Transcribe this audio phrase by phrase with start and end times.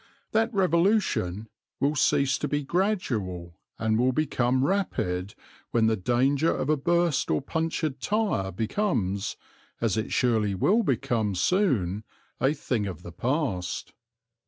[0.31, 1.47] That revolution
[1.79, 5.35] will cease to be gradual and will become rapid
[5.69, 9.37] when the danger of a burst or punctured tire becomes,
[9.79, 12.03] as it surely will become soon,
[12.39, 13.93] a thing of the past.